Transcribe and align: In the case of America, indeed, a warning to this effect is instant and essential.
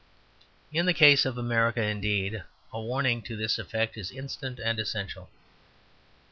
In 0.73 0.87
the 0.87 0.95
case 0.95 1.27
of 1.27 1.37
America, 1.37 1.79
indeed, 1.83 2.43
a 2.73 2.81
warning 2.81 3.21
to 3.21 3.37
this 3.37 3.59
effect 3.59 3.95
is 3.97 4.09
instant 4.09 4.57
and 4.59 4.79
essential. 4.79 5.29